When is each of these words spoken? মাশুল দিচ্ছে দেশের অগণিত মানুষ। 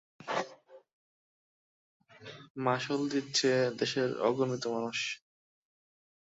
মাশুল 2.57 3.01
দিচ্ছে 3.13 3.49
দেশের 3.79 4.09
অগণিত 4.21 4.63
মানুষ। 4.67 4.97